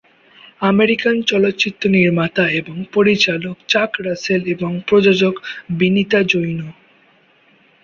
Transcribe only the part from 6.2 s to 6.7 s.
Jain.